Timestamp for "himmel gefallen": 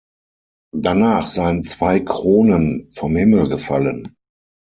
3.15-4.15